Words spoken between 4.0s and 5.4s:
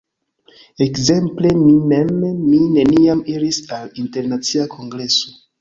internacia kongreso.